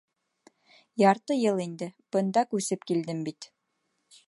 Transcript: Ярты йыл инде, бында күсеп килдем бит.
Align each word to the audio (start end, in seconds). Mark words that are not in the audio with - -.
Ярты 1.01 1.35
йыл 1.43 1.61
инде, 1.67 1.89
бында 2.17 2.45
күсеп 2.55 2.91
килдем 2.93 3.23
бит. 3.31 3.51